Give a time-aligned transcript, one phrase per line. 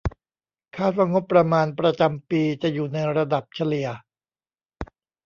[0.77, 3.87] คาดว่างบประมาณประจำปีจะอยู่ในระดับเฉลี่ย